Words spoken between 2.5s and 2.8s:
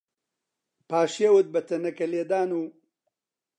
و